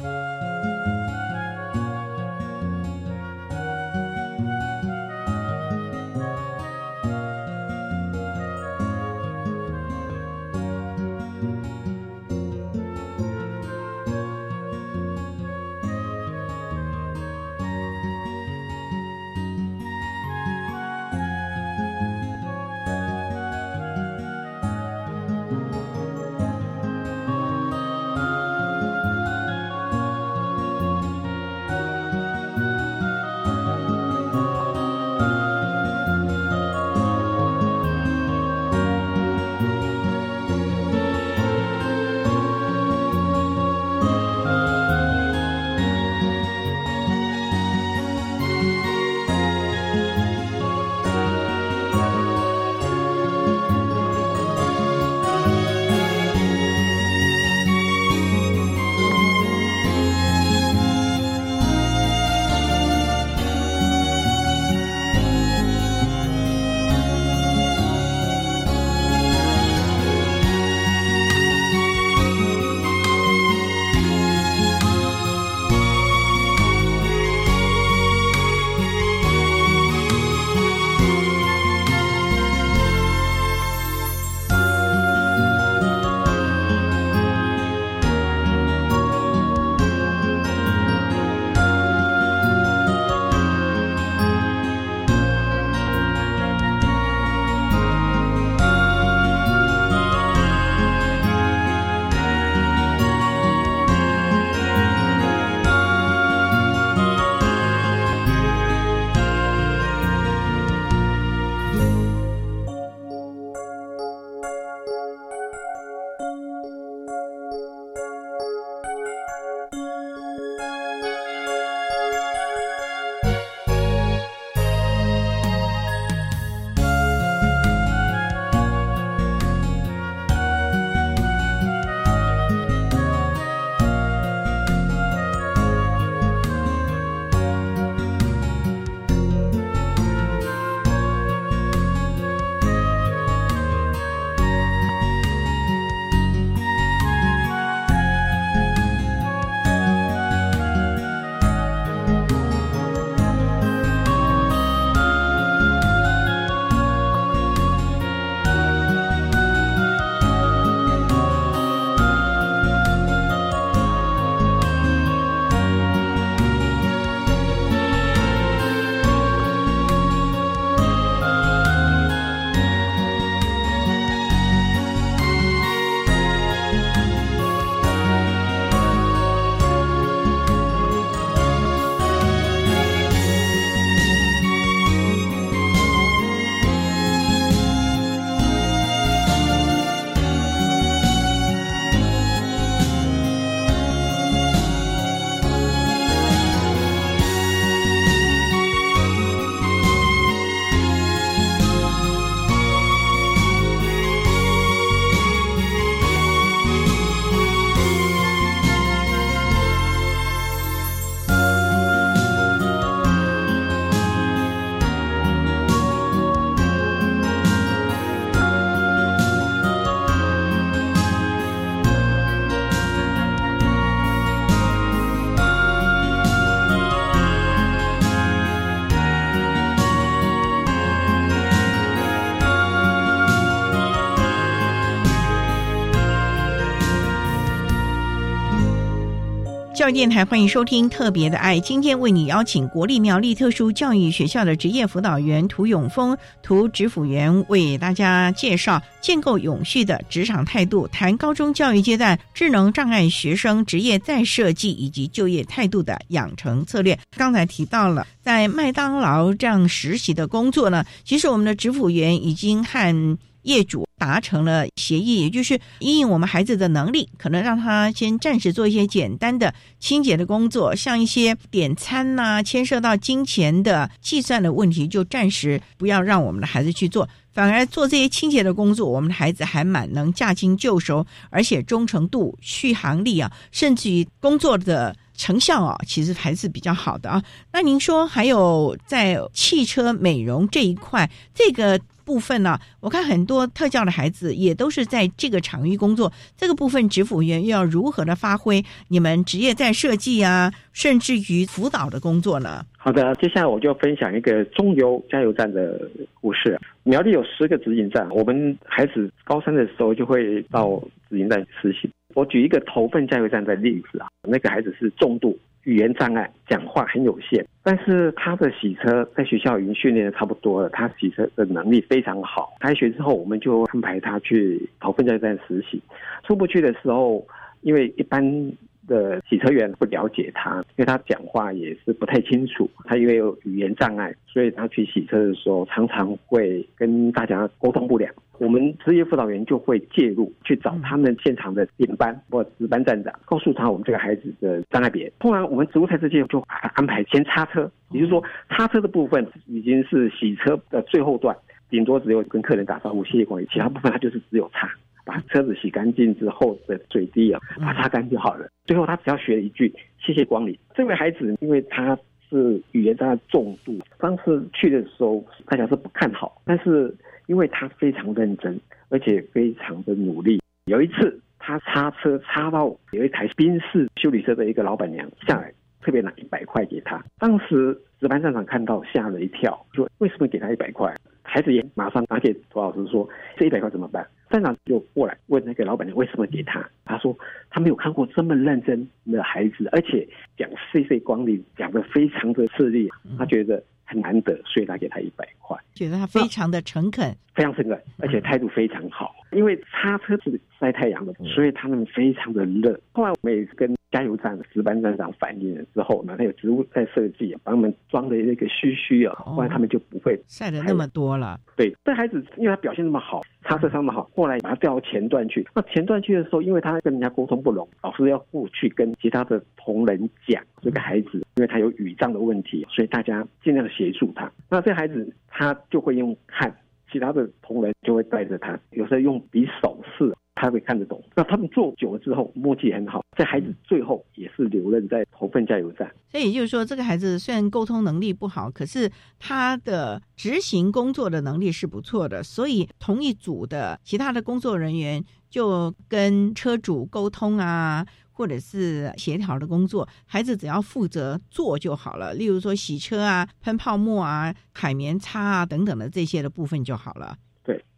[239.83, 241.57] 教育电台，欢迎收听《特别的爱》。
[241.59, 256.97] 今天为你邀请国立苗栗特殊教育学校的职业辅导员涂永峰、涂指辅员为大家介绍建构永续的职场态度，谈高中教育阶段智能障碍学生职业再设计以及就业态度的养成策略。
[257.17, 263.87] 刚才提到了在麦当劳这样实习的工作呢，其实我们的指辅员已经和业主。
[263.95, 287.23] 达成了协议，也就是因应我们孩子的能力，可能让他先暂时做一些简单的清洁的工作，像一些点餐呐，牵涉到金钱的计算的问题，就暂时不要让我们的孩子去做，反而做这些清洁的工作，我们的孩子还蛮能驾轻就熟，而且忠诚度、续航力啊，甚至于工作的成效啊，其实还是比较好的啊。
[287.53, 291.79] 那您说还有在汽车美容这一块，这个。
[292.05, 296.11] 部分呢，我看很多特教的孩子也都是在这个场域工作。
[296.35, 302.65] 这个部分，职辅员又要如何的发挥你们职业在设计啊，甚至于辅导的工作呢？
[302.77, 305.89] 好的，接下来我就分享一个中油加油站的
[306.19, 306.59] 故事。
[306.83, 311.89] 苗栗有十个直营站，我们孩子高三的时候就会到直营站实习。
[312.13, 315.37] 我举一个头份加油站的例子啊，那个孩子是重度。
[315.63, 322.53] 语言障碍，讲话很有限，但是他的洗车在学校已经训练的差不多了，他洗车的能力非常好。
[322.59, 325.81] 开学之后，我们就安排他去投分加油站实习。
[326.23, 327.25] 出不去的时候，
[327.61, 328.51] 因为一般。
[328.85, 332.69] 的洗车员不了解他，因为他讲话也是不太清楚。
[332.83, 338.13] 他因为有语言障碍，所以他去洗车的时候常常会跟大家沟通不良。
[338.39, 345.11] 我们职业辅导员就会介入，去找他们现场的领班或值班站长，告诉他我们这个孩子的障碍别。
[345.19, 346.39] 突然，我们植物材质界就
[346.75, 351.35] 安排先擦车，也就是说，擦车的部分已经是洗车的最后段，
[351.69, 354.69] 顶多只有跟客人打招呼、谢谢光临，其他部分他就是只有擦。
[355.05, 358.47] 把车子洗干净之后的水滴啊，把它擦干就好了。
[358.65, 360.57] 最后他只要学了一句“谢谢光临”。
[360.73, 361.93] 这位孩子因为他
[362.29, 366.95] 是语言障碍重度，当时去的时候大家是不看好，但是
[367.27, 368.59] 因为他非常认真，
[368.89, 370.41] 而且非常的努力。
[370.65, 377.03] 有一次他擦车擦到有一台宾士修理车的一个老板娘下来，特别拿一百块给他。
[377.19, 380.93] 当时值班站长看到吓了一跳，说：“为什么给他一百块？”
[381.23, 383.07] 孩子也马上拿给涂老师说
[383.37, 386.67] ：“这一百块怎么办？”站长就过来问那个老板娘为什么给他。
[386.85, 387.17] 他说
[387.49, 390.07] 他没有看过这么认真的孩子，而且
[390.37, 399.15] 讲岁岁光临讲的非常的势利，他觉得很难得，所以他给他一百块，觉得他非常的诚恳，非常诚恳，而且态度非常好。
[399.31, 402.79] 因为擦车是晒太阳的，所以他们非常的热。
[402.91, 411.39] 后来我们也跟加油站的值班站长反映了之后呢，他有植物在设计，帮他们装的那个须须啊，不然他们就不会晒的那么多了。
[411.55, 413.21] 对，这孩子因为他表现那么好。
[413.43, 415.45] 擦车伤的好，后来把他调到前段去。
[415.53, 424.31] 那前段去的时候，因为他跟人家沟通不拢，老师要过去跟其他的同仁讲这个孩子，因为他有语障的问题，所以大家尽量协助他。
[424.49, 426.53] 那这孩子他就会用看，
[426.91, 430.13] 其他的同仁就会带着他，有时候用比手势。
[430.35, 433.03] 他会看得懂，那他们做久了之后，默契很好。
[433.15, 435.89] 这孩子最后也是留任在投份加油站。
[436.09, 442.23] 所以也就是说，这个孩子虽然沟通能力不好，可是他的执行工作的能力是不错的。
[442.23, 452.15] 所以同一组的其他的工作人员就跟车主沟通啊，或者是协调的工作，孩子只要负责做就好了。
[452.15, 457.15] 例如说洗车啊、喷泡沫啊、海绵擦啊等等的这些的部分就好了。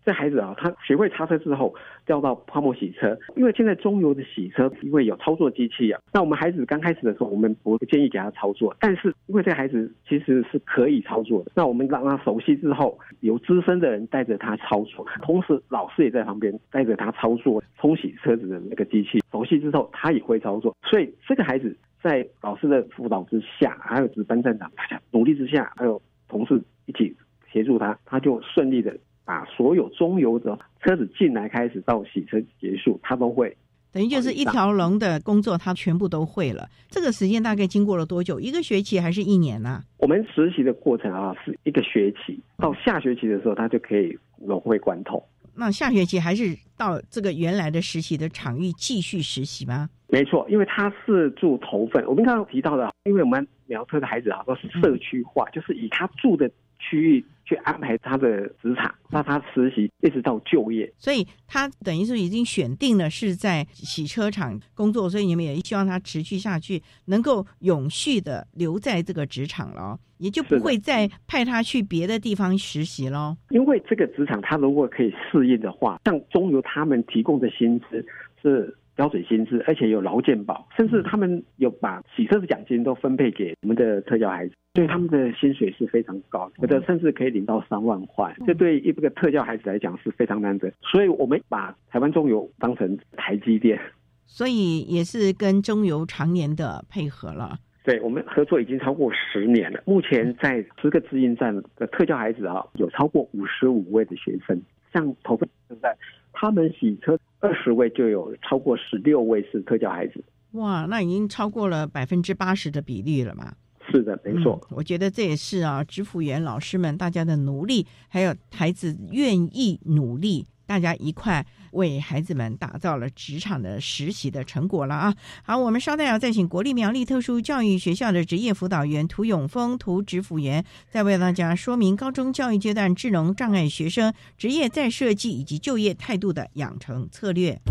[0.05, 1.73] 这孩子啊，他学会擦车之后，
[2.05, 3.17] 调到泡沫洗车。
[3.35, 5.99] 因为现在中油的洗车，因为有操作机器啊。
[6.13, 8.75] 那我们孩子刚开始的时候，我们不建议给他操作。
[8.79, 19.19] 但是因为这孩子其实是可以操作的，那我们让他熟悉之后，有资深的人带着他操作，同时老师也在旁边带着他操作冲洗车子的那个机器。
[19.31, 20.75] 熟悉之后，他也会操作。
[20.83, 27.15] 所以这个孩子在老师的辅导之下，还有值班站长大家努力之下，还有同事一起
[27.51, 28.95] 协助他，他就顺利的。
[29.25, 33.57] 把所有中游的车子进来开始到洗车结束，他都会
[33.91, 36.69] 等于就是一条龙的工作，他全部都会了。
[36.89, 38.39] 这个时间大概经过了多久？
[38.39, 39.81] 一个学期还是一年呢？
[39.97, 45.23] 我们实习的过程啊，是一个学期，到下学期的时候，他就可以融会贯通。
[45.55, 49.89] 那下学期还是到这个原来的实习的场域继续实习吗？
[50.09, 52.05] 没错，因为他是住头份。
[52.05, 56.51] 我们刚刚提到的，因为我们苗特的孩子啊，都是社区化，就是以他住的。
[56.89, 73.37] 区域去安排他的职场，让他实习一直到就业，所以他等于是已经选定了是在洗车厂工作，所以你们也希望他持续下去，能够永续的留在这个职场了，也就不会再派他去别的地方实习喽。
[73.49, 78.05] 因为这个职场他如果可以适应的话，像中油他们提供的薪资
[78.41, 90.71] 是标准薪资，而且有劳健保，甚至他们有把洗车的奖金都分配给我们的特教孩子，所以他们的薪水是非常高，有的甚至可以领到三万块，这对一个特教孩子来讲是非常难得。
[90.81, 93.79] 所以我们把台湾中油当成台积电，
[94.25, 97.59] 所以也是跟中油常年的配合了。
[97.83, 104.59] 对我们合作已经超过十年了，目前在十个直营站的特教孩子啊，有超过五十五位的学生，
[104.91, 105.95] 像投分现在
[106.33, 107.15] 他们洗车
[107.45, 110.23] 二十位就有超过十六位是特教孩子。
[110.53, 113.53] 哇，那已经超过了百分之八十的比例了嘛？
[113.91, 114.59] 是的，没错。
[114.71, 121.45] 我觉得这也是啊，支付员老师们大家的努力，还有孩子愿意努力，大家一块。
[121.75, 125.13] 为孩子们打造了职场的实习的成果了啊！
[125.43, 137.61] 好，我们稍待要再请国立苗栗特殊教育学校的职业辅导员涂永峰涂职辅员，再为大家说明高中教育阶段智能障碍学生职业再设计以及就业态度的养成策略。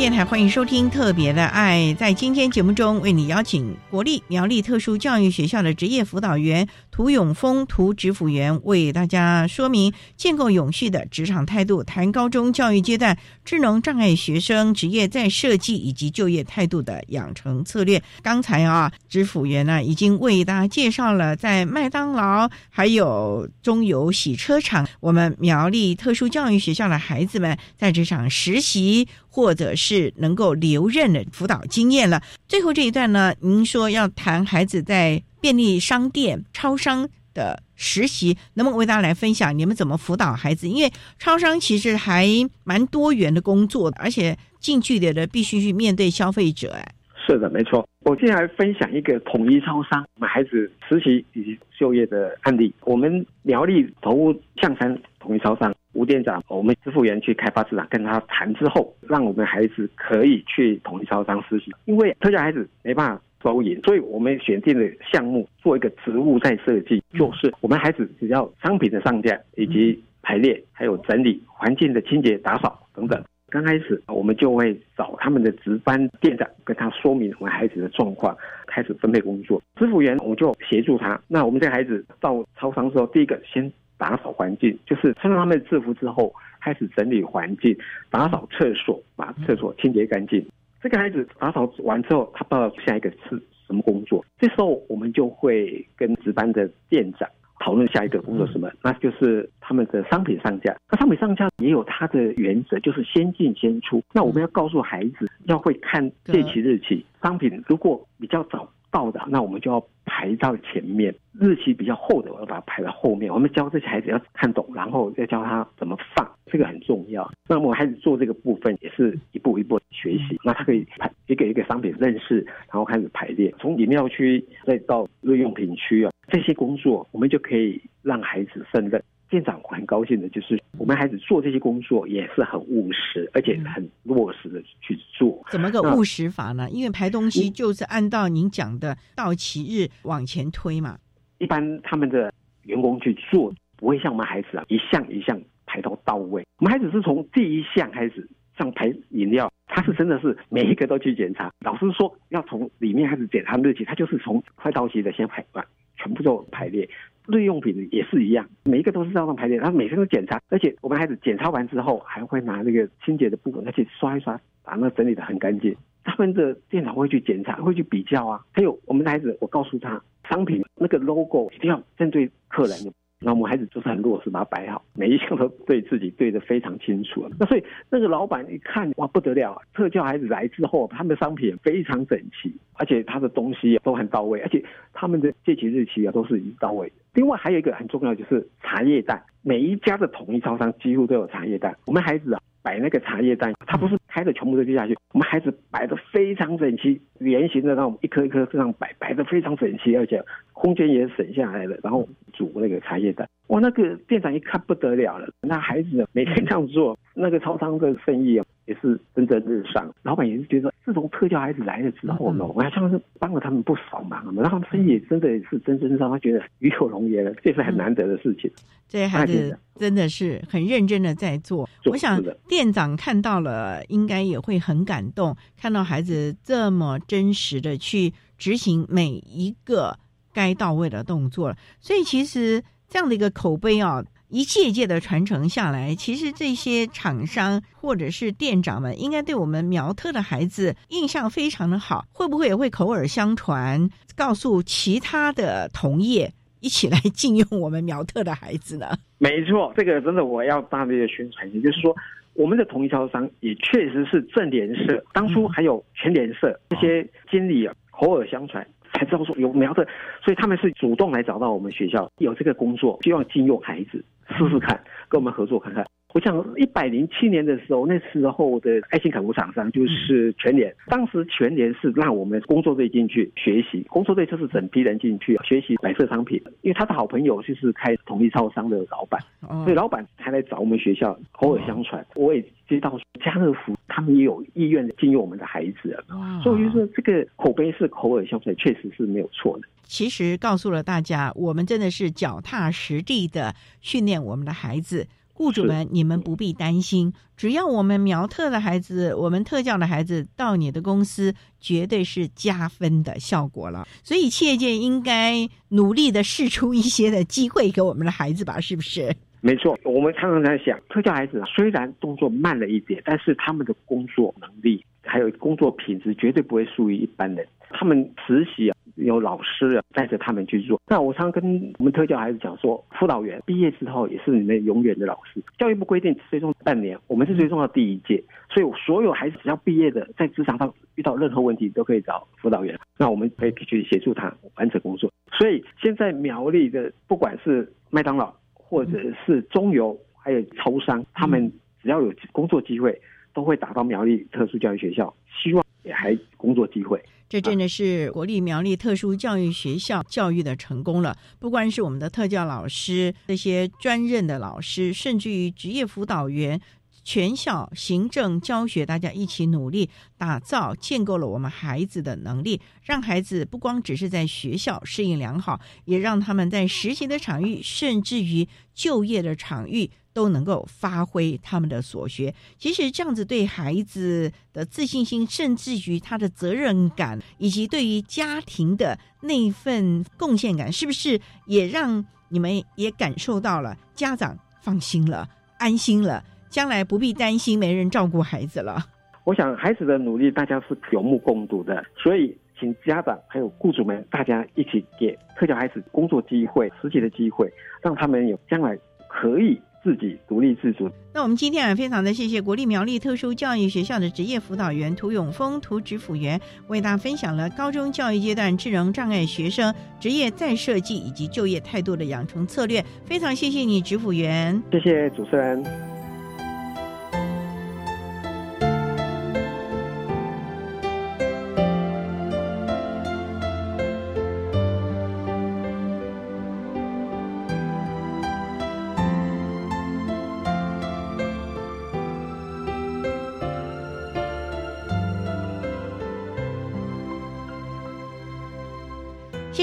[0.00, 1.78] 电台欢迎收听《特别的爱》。
[1.94, 18.02] 在今天节目中，为你邀请国立苗栗特殊教育学校的职业辅导员涂永峰涂职辅员，为大家说明建构永续的职场态度，谈高中教育阶段智能障碍学生职业再设计以及就业态度的养成策略。
[18.22, 29.06] 刚才啊，职辅员呢已经为大家介绍了在麦当劳还有中油洗车厂，我们苗栗特殊教育学校的孩子们在这场实习。
[29.30, 32.20] 或者是能够留任的辅导经验了。
[32.48, 40.68] 最后这一段呢，您说要谈孩子在便利商店、超商的实习，能不能为大家来分享你们怎么辅导孩子？
[40.68, 42.26] 因为超商其实还
[42.64, 46.72] 蛮多元的工作，而且近距离的必须去面对消费者。
[46.72, 46.92] 哎，
[47.26, 47.88] 是的，没错。
[48.00, 52.72] 我接下来分享一个统一超商我们孩子实习以及就业的案例。
[52.82, 55.72] 我们苗栗头屋象山统一超商。
[55.92, 61.72] 吴店长，我们支付员去开发市场，跟他谈之后，让我们孩子可以去统一超商实习。
[61.84, 73.20] 因为特教孩子没办法收银，所以我们选定的项目做一个职务再设计，就是我们孩子只要商品的上架以及排列，还有整理环境的清洁打扫等等。
[73.48, 78.36] 刚开始我们就会找他们的值班店长，跟他说明我们孩子的状况，
[78.68, 79.60] 开始分配工作。
[79.76, 81.20] 支付员我就协助他。
[81.26, 83.72] 那我们这孩子到超商之后，第一个先。
[84.00, 87.76] 打扫环境，就是穿上他们的制服之后，开始整理环境，
[88.08, 90.44] 打扫厕所，把厕所清洁干净。
[90.80, 94.24] 这个孩子打扫完之后，他到下一个是什么工作？
[94.38, 97.28] 这时候我们就会跟值班的店长
[97.58, 100.74] 讨论下一个工作什么，那就是他们的商品上架。
[100.90, 104.02] 那商品上架也有它的原则，就是先进先出。
[104.14, 108.66] 那我们要告诉孩子要会看借期日期，商品如果比较早。
[108.90, 113.32] 到的，那我们就要排到前面；日期比较厚的，我要把它排到后面。
[113.32, 117.30] 我们教这些孩子要看懂，然后再教他怎么放，这个很重要。
[117.48, 120.38] 那我们孩子做这个部分也是一步一步学习。
[120.44, 129.02] 那他可以排一个一个商品认识，然后开始排列，从饮料区再到日用品区啊，这些工作我们就可以让孩子胜任。
[129.30, 135.40] 店长很高兴的，就是我们孩子做这些工作也是很务实，而且很落实的去做。
[135.48, 136.68] 怎么个务实法呢？
[136.70, 140.98] 因为排东西就是按照您讲的到期日往前推嘛。
[141.38, 142.32] 一般他们的
[142.64, 146.44] 员工去做，不会像我们孩子啊，一项一项排到到位。
[146.58, 148.28] 我们孩子是从第一项开始，
[148.58, 151.50] 像排饮料，他是真的是每一个都去检查。
[151.64, 155.64] 老师说要从里面开始检查日期，他就是从快到期的先排完，
[155.96, 156.88] 全部都排列。
[157.30, 165.74] 日用品也是一样，每一个都是照样排列，他每天都检查，而且我们孩子检查完之后，还会拿那个清洁的布，再去刷一刷，把那整理的很干净。
[166.02, 168.40] 他们的店长会去检查，会去比较啊。
[168.52, 172.92] 还有我们的孩子，我告诉他，商品那个 logo 一定要针对客人的。
[173.22, 177.28] 那我们孩子就是很落实，把它摆好，每一项都对自己对的非常清楚。
[177.38, 179.60] 那所以那个老板一看，哇，不得了！
[179.74, 184.64] 特教孩子来之后，他们的商品非常整齐，而且他的东西都很到位，而且
[184.94, 186.90] 他们的借期日期啊都是已经到位。
[187.14, 191.76] 另外还有一个很重要就是茶叶蛋，每一家的统一超商几乎都有茶叶蛋。
[191.86, 192.40] 我们孩子啊。
[192.62, 201.74] 摆那个茶叶蛋，他不是开的全部都丢下去，我们孩子摆的非常整齐，圆形的那种一颗一颗这样摆，摆的非常整齐，而且空间也省下来了。
[201.82, 208.44] 然后煮那个茶叶蛋， 哇，那个店长一看不得了了，那孩子每天这样做，那个超商的生意啊。
[208.70, 218.48] 也是蒸蒸日上，老板也是觉得，自从特教孩子来了之后呢，我好像是帮了他们不少忙，然后他们生意真的是蒸蒸日上，他觉得与有荣焉了，这是很难得的事情。
[218.86, 229.98] 这些孩子真的是很认真的在做，我想店长看到了，应该也会很感动，看到孩子这么真实的去执行每一个
[230.32, 234.04] 该到位的动作了，所以其实这样的一个口碑啊。
[234.30, 242.04] 一届一届的传承下来，其实这些厂商或者是店长们，应该对我们苗特的孩子印象非常的好。
[242.12, 248.86] 会不会也会口耳相传，告诉其他的同业一起来禁用我们苗特的孩子呢？
[249.18, 251.94] 没错，这个真的我要大力的宣传，也就是说，
[252.34, 258.64] 我们的同一销商也确实是正联社，当初还有全联社这些经理啊，口耳相传。
[259.00, 259.82] 才知道说有苗头，
[260.22, 264.78] 所以他们是主动来找到我们学校有这个工作，希望禁用孩子试试看，
[265.08, 265.86] 跟我们合作看看。
[266.12, 279.20] 我想一百零七年的时候，那时候的爱心砍木厂商就是全联，当时全联是让我们工作队进去学习，工作队就是整批人进去学习白色商品，因为他的好朋友就是开统一超商的老板，
[279.64, 285.96] 所以老板才来找我们学校，口耳相传，我也知道家乐福他们也有意愿进入我们的孩子，
[286.42, 289.68] 所以我就是这个口碑是口耳相传，确实是没有错的。
[289.84, 295.06] 其实告诉了大家，我们真的是脚踏实地的训练我们的孩子。
[295.40, 303.88] 雇主们，你们不必担心，只要我们苗特的孩子，我们特教的孩子到你的公司，绝对是加分的效果了。
[304.04, 309.16] 所以企业界应该努力的试出一些的机会给我们的孩子吧，是不是？
[309.40, 317.46] 没错，我们常常在想，特教孩子虽然动作慢了一点，但是他们的工作能力还有工作品质绝对不会输于一般人。
[317.70, 318.76] 他们实习啊。
[318.96, 320.80] 有老师带着他们去做。
[320.86, 325.42] 那我常跟我们特教孩子讲说，辅导员毕业之后也是你们永远的老师。
[325.58, 332.78] 教育部规定追踪半年，我们是追踪到第一届，所以所有孩子只要毕业的，在职场上遇到任何问题都可以找辅导员。
[332.98, 335.10] 那我们可以去协助他完成工作。
[335.38, 341.50] 所以现在苗栗的不管是麦当劳或者是中油，还有超商，他们
[341.82, 343.00] 只要有工作机会，
[343.32, 347.02] 都会打到苗栗特殊教育学校，希望还工作机会。
[347.28, 351.16] 这真的是国立苗栗特殊教育学校教育的成功了。
[351.38, 356.60] 不光是我们的特教老师，这些专任的老师，甚至于职业辅导员，
[357.04, 359.88] 全校行政教学，大家一起努力
[360.18, 369.88] 打造、建构了我们孩子的能力，让孩子不光只是在学校适应良好，也让他们在实习的场域，甚至于就业的场域。
[370.12, 383.76] 都能够发挥他们的所学，其实这样子对孩子的自信心，甚至于他的责任感，以及对于家庭的那份贡献感，是不是也让你们也感受到了？
[383.94, 388.84] 家长放心了，安心了，将来不必担心没人照顾孩子了。
[389.24, 392.36] 我想孩子的努力，大家是有目共睹的，所以。
[392.58, 397.50] 请家长还有雇主们大家一起给特教孩子工作机会、实习的机会，
[397.80, 399.58] 让他们有将来可以。
[399.82, 400.90] 自己独立自主。
[401.12, 412.84] 那我们今天啊，非常的谢谢国立苗栗特殊教育学校的职业辅导员涂永峰涂指辅员，为大家分享了高中教育阶段智能障碍学生职业再设计以及就业态度的养成策略。
[413.04, 414.62] 非常谢谢你，指辅员。
[414.70, 415.64] 谢谢主持人。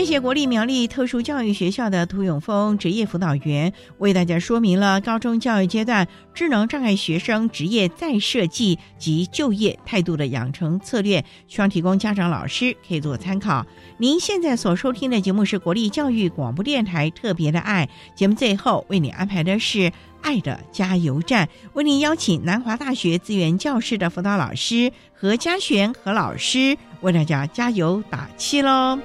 [0.07, 13.65] 谢国立苗栗特殊教育学校的涂永峰职业辅导员为大家说明了高中教育阶段智能障碍学生职业再设计及就业态度的养成策略，希望提供家长老师可以做参考。
[13.97, 19.91] 您现在所收听的节目是国立教育广播电台特别的爱节目，最后为你安排的是
[20.21, 28.97] 爱的加油站，为您邀请南华大学资源教室的辅导老师何家璇何老师为大家加油打气喽。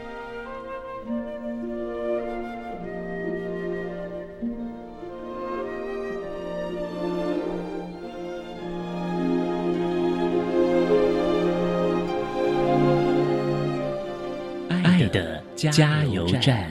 [15.71, 16.67] 加油站。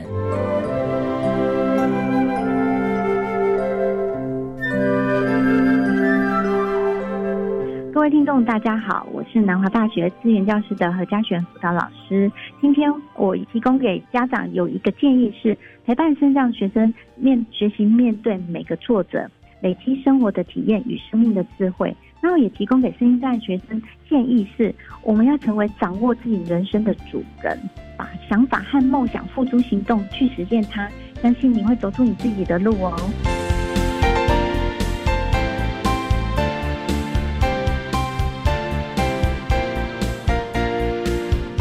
[7.94, 12.30] 各位听众，大家好，我是南华大学资源教室的何家璇辅导老师。
[12.60, 19.30] 今天我提供给家长有一个建议是，陪伴身障学生面学习面对每个挫折，
[19.62, 21.96] 累积生活的体验与生命的智慧。
[22.22, 27.60] 然后也提供给身障学生建议是，我们要成为掌握自己人生的主人。
[27.98, 30.88] 把想法和梦想付诸行动，去实现它。
[31.22, 32.96] 相信你会走出你自己的路哦。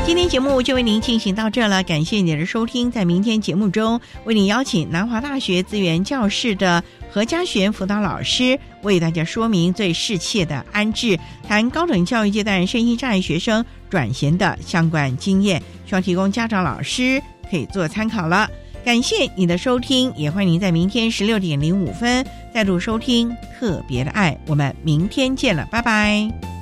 [0.06, 2.90] 今天节目就为您进行到这了，感谢您的收听。
[2.90, 13.64] 在明天节目中，为您邀请南华大学资源教室的何家璇辅导老师，为大家说明最适切的安置，谈高等教育阶段身心障碍学生。
[13.90, 18.48] 转型的相关经验，需要提供家长、老师可以做参考了。
[18.84, 26.59] 感谢你的收听，也欢迎您在明天十六点零五分再度收听《特别的爱》，我们明天见了，拜拜。